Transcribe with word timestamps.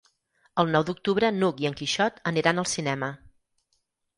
El 0.61 0.71
nou 0.75 0.85
d'octubre 0.87 1.29
n'Hug 1.35 1.61
i 1.65 1.69
en 1.71 1.77
Quixot 1.81 2.17
aniran 2.33 2.63
al 2.63 2.71
cinema. 2.73 3.11